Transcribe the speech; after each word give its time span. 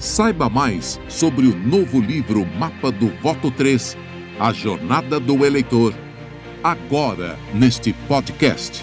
Saiba 0.00 0.48
mais 0.48 0.98
sobre 1.10 1.46
o 1.46 1.54
novo 1.54 2.00
livro 2.00 2.46
Mapa 2.46 2.90
do 2.90 3.08
Voto 3.20 3.50
3, 3.50 3.98
A 4.40 4.50
Jornada 4.50 5.20
do 5.20 5.44
Eleitor, 5.44 5.92
agora 6.64 7.38
neste 7.52 7.92
podcast. 8.08 8.82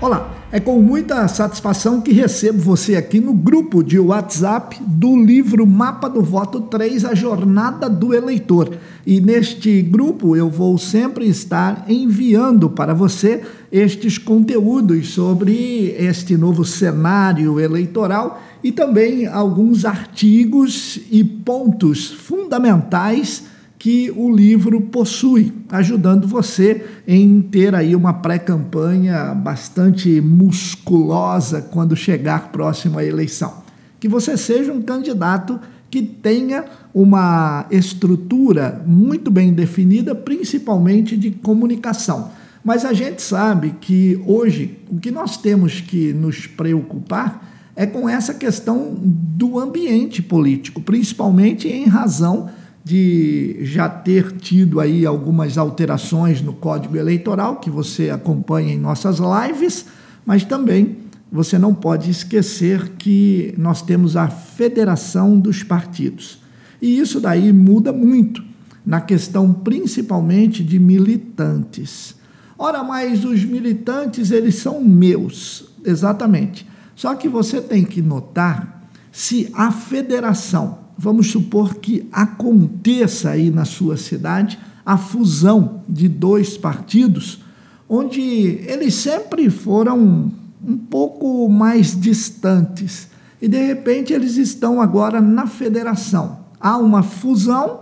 Olá, 0.00 0.32
é 0.52 0.60
com 0.60 0.80
muita 0.80 1.26
satisfação 1.26 2.00
que 2.00 2.12
recebo 2.12 2.60
você 2.60 2.94
aqui 2.94 3.18
no 3.18 3.34
grupo 3.34 3.82
de 3.82 3.98
WhatsApp 3.98 4.78
do 4.80 5.16
livro 5.16 5.66
Mapa 5.66 6.08
do 6.08 6.22
Voto 6.22 6.60
3, 6.60 7.04
A 7.04 7.14
Jornada 7.14 7.90
do 7.90 8.14
Eleitor. 8.14 8.70
E 9.04 9.20
neste 9.20 9.82
grupo 9.82 10.36
eu 10.36 10.48
vou 10.48 10.78
sempre 10.78 11.26
estar 11.28 11.84
enviando 11.88 12.70
para 12.70 12.94
você 12.94 13.42
estes 13.72 14.18
conteúdos 14.18 15.08
sobre 15.08 15.96
este 15.98 16.36
novo 16.36 16.64
cenário 16.64 17.58
eleitoral 17.58 18.40
e 18.62 18.70
também 18.70 19.26
alguns 19.26 19.84
artigos 19.84 21.00
e 21.10 21.24
pontos 21.24 22.12
fundamentais 22.12 23.55
que 23.86 24.12
o 24.16 24.28
livro 24.34 24.80
possui, 24.80 25.52
ajudando 25.70 26.26
você 26.26 26.84
em 27.06 27.40
ter 27.40 27.72
aí 27.72 27.94
uma 27.94 28.14
pré-campanha 28.14 29.32
bastante 29.32 30.20
musculosa 30.20 31.62
quando 31.62 31.94
chegar 31.94 32.50
próximo 32.50 32.98
à 32.98 33.04
eleição. 33.04 33.62
Que 34.00 34.08
você 34.08 34.36
seja 34.36 34.72
um 34.72 34.82
candidato 34.82 35.60
que 35.88 36.02
tenha 36.02 36.64
uma 36.92 37.64
estrutura 37.70 38.82
muito 38.84 39.30
bem 39.30 39.52
definida, 39.52 40.16
principalmente 40.16 41.16
de 41.16 41.30
comunicação. 41.30 42.32
Mas 42.64 42.84
a 42.84 42.92
gente 42.92 43.22
sabe 43.22 43.76
que 43.80 44.20
hoje 44.26 44.80
o 44.90 44.98
que 44.98 45.12
nós 45.12 45.36
temos 45.36 45.80
que 45.80 46.12
nos 46.12 46.48
preocupar 46.48 47.70
é 47.76 47.86
com 47.86 48.08
essa 48.08 48.34
questão 48.34 48.96
do 49.00 49.60
ambiente 49.60 50.20
político, 50.20 50.80
principalmente 50.80 51.68
em 51.68 51.84
razão 51.84 52.50
de 52.86 53.56
já 53.62 53.88
ter 53.88 54.30
tido 54.30 54.78
aí 54.78 55.04
algumas 55.04 55.58
alterações 55.58 56.40
no 56.40 56.52
Código 56.52 56.96
Eleitoral 56.96 57.56
que 57.56 57.68
você 57.68 58.10
acompanha 58.10 58.72
em 58.72 58.78
nossas 58.78 59.18
lives, 59.18 59.86
mas 60.24 60.44
também 60.44 60.98
você 61.30 61.58
não 61.58 61.74
pode 61.74 62.08
esquecer 62.08 62.90
que 62.90 63.52
nós 63.58 63.82
temos 63.82 64.16
a 64.16 64.28
federação 64.28 65.36
dos 65.36 65.64
partidos. 65.64 66.40
E 66.80 66.96
isso 67.00 67.18
daí 67.20 67.52
muda 67.52 67.92
muito 67.92 68.40
na 68.86 69.00
questão 69.00 69.52
principalmente 69.52 70.62
de 70.62 70.78
militantes. 70.78 72.14
Ora, 72.56 72.84
mas 72.84 73.24
os 73.24 73.44
militantes, 73.44 74.30
eles 74.30 74.54
são 74.54 74.80
meus, 74.80 75.70
exatamente. 75.84 76.64
Só 76.94 77.16
que 77.16 77.28
você 77.28 77.60
tem 77.60 77.84
que 77.84 78.00
notar 78.00 78.88
se 79.10 79.50
a 79.54 79.72
federação, 79.72 80.85
vamos 80.96 81.30
supor 81.30 81.76
que 81.76 82.06
aconteça 82.10 83.30
aí 83.30 83.50
na 83.50 83.64
sua 83.64 83.96
cidade 83.96 84.58
a 84.84 84.96
fusão 84.96 85.82
de 85.88 86.08
dois 86.08 86.56
partidos, 86.56 87.40
onde 87.88 88.20
eles 88.20 88.94
sempre 88.94 89.50
foram 89.50 90.30
um 90.64 90.76
pouco 90.76 91.48
mais 91.48 91.98
distantes 91.98 93.08
e 93.40 93.48
de 93.48 93.60
repente 93.64 94.12
eles 94.12 94.36
estão 94.36 94.80
agora 94.80 95.20
na 95.20 95.46
federação. 95.46 96.46
Há 96.58 96.78
uma 96.78 97.02
fusão, 97.02 97.80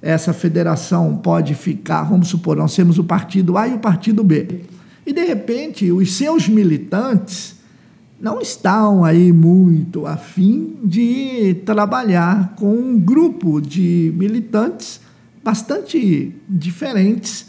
essa 0.00 0.32
federação 0.32 1.16
pode 1.16 1.54
ficar, 1.54 2.04
vamos 2.04 2.28
supor, 2.28 2.56
nós 2.56 2.74
temos 2.74 2.98
o 2.98 3.04
partido 3.04 3.58
A 3.58 3.66
e 3.66 3.74
o 3.74 3.78
partido 3.78 4.22
B. 4.22 4.62
E 5.06 5.12
de 5.12 5.24
repente 5.24 5.90
os 5.90 6.14
seus 6.14 6.48
militantes 6.48 7.56
não 8.20 8.40
estão 8.40 9.04
aí 9.04 9.32
muito 9.32 10.06
afim 10.06 10.76
de 10.82 11.56
trabalhar 11.66 12.54
com 12.56 12.72
um 12.72 12.98
grupo 12.98 13.60
de 13.60 14.12
militantes 14.16 15.00
bastante 15.42 16.34
diferentes 16.48 17.46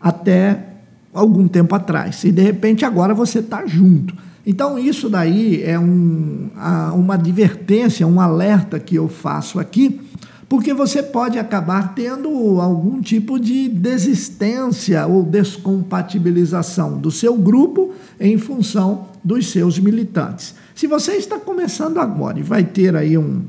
até 0.00 0.64
algum 1.12 1.46
tempo 1.46 1.74
atrás. 1.74 2.24
E 2.24 2.32
de 2.32 2.42
repente 2.42 2.84
agora 2.84 3.14
você 3.14 3.38
está 3.38 3.64
junto. 3.66 4.14
Então, 4.46 4.78
isso 4.78 5.10
daí 5.10 5.62
é 5.62 5.78
um, 5.78 6.48
uma 6.94 7.14
advertência, 7.14 8.06
um 8.06 8.18
alerta 8.18 8.80
que 8.80 8.94
eu 8.94 9.06
faço 9.06 9.60
aqui 9.60 10.00
porque 10.48 10.72
você 10.72 11.02
pode 11.02 11.38
acabar 11.38 11.94
tendo 11.94 12.60
algum 12.60 13.02
tipo 13.02 13.38
de 13.38 13.68
desistência 13.68 15.06
ou 15.06 15.22
descompatibilização 15.22 16.98
do 16.98 17.10
seu 17.10 17.36
grupo 17.36 17.92
em 18.18 18.38
função 18.38 19.08
dos 19.22 19.50
seus 19.50 19.78
militantes. 19.78 20.54
Se 20.74 20.86
você 20.86 21.12
está 21.12 21.38
começando 21.38 21.98
agora 21.98 22.38
e 22.38 22.42
vai 22.42 22.64
ter 22.64 22.96
aí 22.96 23.18
um, 23.18 23.42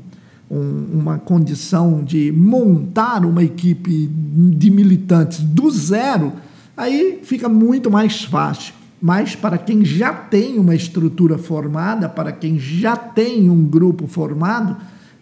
um, 0.50 0.86
uma 0.92 1.18
condição 1.18 2.04
de 2.04 2.30
montar 2.32 3.24
uma 3.24 3.42
equipe 3.42 4.10
de 4.12 4.70
militantes 4.70 5.40
do 5.40 5.70
zero, 5.70 6.32
aí 6.76 7.20
fica 7.22 7.48
muito 7.48 7.90
mais 7.90 8.24
fácil. 8.24 8.74
Mas 9.00 9.34
para 9.34 9.56
quem 9.56 9.82
já 9.82 10.12
tem 10.12 10.58
uma 10.58 10.74
estrutura 10.74 11.38
formada, 11.38 12.10
para 12.10 12.30
quem 12.30 12.58
já 12.58 12.94
tem 12.94 13.48
um 13.48 13.64
grupo 13.64 14.06
formado, 14.06 14.76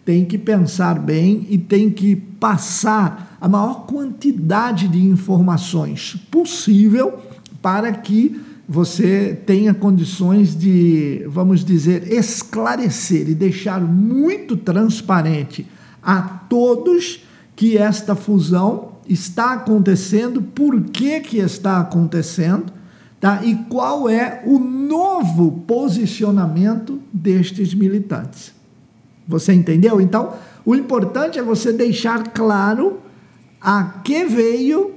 tem 0.09 0.25
que 0.25 0.39
pensar 0.39 0.97
bem 0.97 1.45
e 1.51 1.57
tem 1.59 1.87
que 1.91 2.15
passar 2.15 3.37
a 3.39 3.47
maior 3.47 3.85
quantidade 3.85 4.87
de 4.87 4.97
informações 5.05 6.15
possível 6.31 7.19
para 7.61 7.91
que 7.91 8.41
você 8.67 9.39
tenha 9.45 9.71
condições 9.71 10.55
de, 10.55 11.23
vamos 11.27 11.63
dizer, 11.63 12.11
esclarecer 12.11 13.29
e 13.29 13.35
deixar 13.35 13.79
muito 13.79 14.57
transparente 14.57 15.67
a 16.01 16.23
todos 16.23 17.23
que 17.55 17.77
esta 17.77 18.15
fusão 18.15 18.93
está 19.07 19.53
acontecendo, 19.53 20.41
por 20.41 20.85
que, 20.85 21.19
que 21.19 21.37
está 21.37 21.79
acontecendo, 21.79 22.73
tá? 23.19 23.45
e 23.45 23.53
qual 23.69 24.09
é 24.09 24.41
o 24.43 24.57
novo 24.57 25.63
posicionamento 25.67 26.99
destes 27.13 27.75
militantes. 27.75 28.57
Você 29.29 29.53
entendeu? 29.53 30.01
Então, 30.01 30.33
o 30.65 30.73
importante 30.73 31.37
é 31.37 31.43
você 31.43 31.71
deixar 31.71 32.29
claro 32.29 32.97
a 33.61 33.83
que 34.03 34.25
veio 34.25 34.95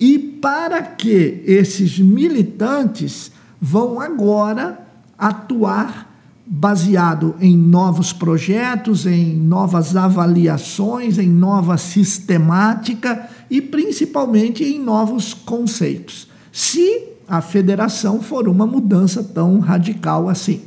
e 0.00 0.18
para 0.18 0.80
que 0.80 1.42
esses 1.44 1.98
militantes 1.98 3.30
vão 3.60 4.00
agora 4.00 4.80
atuar 5.18 6.10
baseado 6.46 7.34
em 7.38 7.54
novos 7.54 8.14
projetos, 8.14 9.04
em 9.04 9.36
novas 9.36 9.94
avaliações, 9.94 11.18
em 11.18 11.28
nova 11.28 11.76
sistemática 11.76 13.28
e 13.50 13.60
principalmente 13.60 14.64
em 14.64 14.78
novos 14.82 15.34
conceitos. 15.34 16.28
Se 16.50 17.02
a 17.28 17.42
federação 17.42 18.22
for 18.22 18.48
uma 18.48 18.66
mudança 18.66 19.22
tão 19.22 19.58
radical 19.58 20.30
assim, 20.30 20.62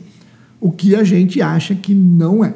o 0.61 0.71
que 0.71 0.95
a 0.95 1.03
gente 1.03 1.41
acha 1.41 1.73
que 1.73 1.95
não 1.95 2.43
é. 2.43 2.53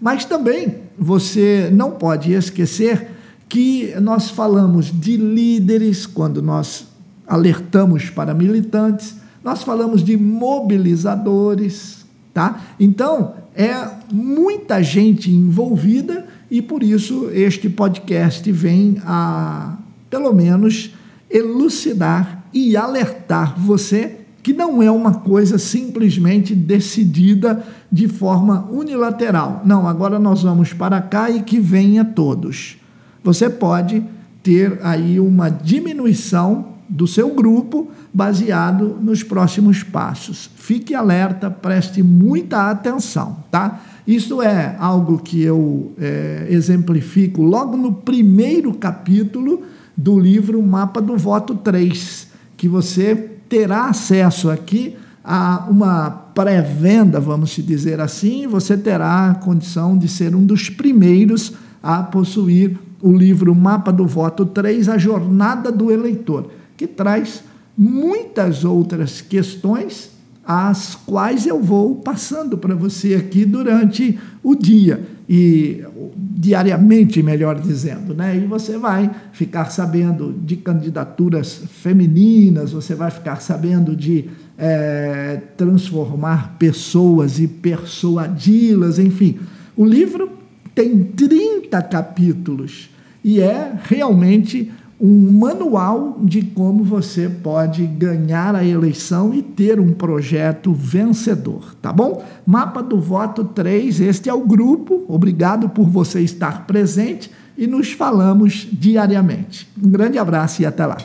Mas 0.00 0.24
também 0.24 0.82
você 0.98 1.70
não 1.72 1.92
pode 1.92 2.32
esquecer 2.32 3.08
que 3.48 3.94
nós 4.00 4.30
falamos 4.30 4.86
de 4.86 5.16
líderes 5.16 6.06
quando 6.06 6.42
nós 6.42 6.86
alertamos 7.26 8.10
para 8.10 8.34
militantes, 8.34 9.16
nós 9.42 9.62
falamos 9.62 10.02
de 10.02 10.16
mobilizadores, 10.16 12.04
tá? 12.32 12.60
Então, 12.78 13.34
é 13.54 13.74
muita 14.12 14.82
gente 14.82 15.30
envolvida 15.30 16.26
e 16.50 16.62
por 16.62 16.82
isso 16.82 17.30
este 17.32 17.68
podcast 17.68 18.50
vem 18.52 19.00
a, 19.04 19.76
pelo 20.08 20.32
menos, 20.32 20.94
elucidar 21.30 22.44
e 22.52 22.76
alertar 22.76 23.58
você 23.58 24.17
que 24.48 24.54
não 24.54 24.82
é 24.82 24.90
uma 24.90 25.12
coisa 25.12 25.58
simplesmente 25.58 26.54
decidida 26.54 27.62
de 27.92 28.08
forma 28.08 28.66
unilateral. 28.70 29.60
Não, 29.62 29.86
agora 29.86 30.18
nós 30.18 30.42
vamos 30.42 30.72
para 30.72 31.02
cá 31.02 31.28
e 31.28 31.42
que 31.42 31.60
venha 31.60 32.02
todos. 32.02 32.78
Você 33.22 33.50
pode 33.50 34.02
ter 34.42 34.80
aí 34.82 35.20
uma 35.20 35.50
diminuição 35.50 36.68
do 36.88 37.06
seu 37.06 37.34
grupo 37.34 37.90
baseado 38.10 38.96
nos 39.02 39.22
próximos 39.22 39.82
passos. 39.82 40.48
Fique 40.56 40.94
alerta, 40.94 41.50
preste 41.50 42.02
muita 42.02 42.70
atenção, 42.70 43.44
tá? 43.50 43.82
Isso 44.06 44.40
é 44.40 44.76
algo 44.78 45.18
que 45.18 45.42
eu 45.42 45.92
é, 46.00 46.46
exemplifico 46.48 47.42
logo 47.42 47.76
no 47.76 47.92
primeiro 47.92 48.72
capítulo 48.72 49.64
do 49.94 50.18
livro 50.18 50.62
Mapa 50.62 51.02
do 51.02 51.18
Voto 51.18 51.54
3, 51.54 52.28
que 52.56 52.66
você 52.66 53.34
terá 53.48 53.86
acesso 53.86 54.50
aqui 54.50 54.96
a 55.24 55.66
uma 55.68 56.10
pré-venda, 56.10 57.20
vamos 57.20 57.50
dizer 57.50 58.00
assim, 58.00 58.46
você 58.46 58.76
terá 58.76 59.30
a 59.30 59.34
condição 59.34 59.96
de 59.96 60.08
ser 60.08 60.34
um 60.34 60.44
dos 60.44 60.70
primeiros 60.70 61.52
a 61.82 62.02
possuir 62.02 62.78
o 63.00 63.12
livro 63.12 63.54
Mapa 63.54 63.92
do 63.92 64.06
Voto 64.06 64.46
3, 64.46 64.88
A 64.88 64.98
Jornada 64.98 65.70
do 65.70 65.90
Eleitor, 65.90 66.50
que 66.76 66.86
traz 66.86 67.42
muitas 67.76 68.64
outras 68.64 69.20
questões, 69.20 70.10
as 70.44 70.94
quais 70.94 71.46
eu 71.46 71.62
vou 71.62 71.96
passando 71.96 72.56
para 72.56 72.74
você 72.74 73.14
aqui 73.14 73.44
durante 73.44 74.18
o 74.42 74.54
dia. 74.54 75.06
E 75.28 75.84
diariamente, 76.10 77.22
melhor 77.22 77.60
dizendo, 77.60 78.14
né? 78.14 78.36
E 78.36 78.46
você 78.46 78.78
vai 78.78 79.10
ficar 79.32 79.66
sabendo 79.66 80.32
de 80.32 80.56
candidaturas 80.56 81.64
femininas, 81.68 82.72
você 82.72 82.94
vai 82.94 83.10
ficar 83.10 83.36
sabendo 83.36 83.94
de 83.94 84.24
é, 84.56 85.40
transformar 85.56 86.56
pessoas 86.58 87.38
e 87.38 87.46
persuadi-las, 87.46 88.98
enfim. 88.98 89.38
O 89.76 89.84
livro 89.84 90.30
tem 90.74 91.04
30 91.04 91.82
capítulos 91.82 92.88
e 93.22 93.40
é 93.40 93.72
realmente 93.84 94.72
um 95.00 95.32
manual 95.32 96.18
de 96.20 96.42
como 96.42 96.82
você 96.82 97.28
pode 97.28 97.86
ganhar 97.86 98.54
a 98.54 98.64
eleição 98.64 99.32
e 99.32 99.42
ter 99.42 99.78
um 99.78 99.92
projeto 99.92 100.72
vencedor, 100.72 101.74
tá 101.80 101.92
bom? 101.92 102.24
Mapa 102.44 102.82
do 102.82 103.00
Voto 103.00 103.44
3, 103.44 104.00
este 104.00 104.28
é 104.28 104.34
o 104.34 104.40
grupo. 104.40 105.04
Obrigado 105.06 105.68
por 105.68 105.88
você 105.88 106.20
estar 106.20 106.66
presente 106.66 107.30
e 107.56 107.66
nos 107.66 107.92
falamos 107.92 108.66
diariamente. 108.72 109.68
Um 109.80 109.90
grande 109.90 110.18
abraço 110.18 110.62
e 110.62 110.66
até 110.66 110.84
lá. 110.84 110.96